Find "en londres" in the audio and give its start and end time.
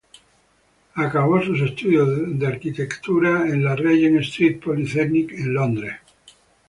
5.31-5.97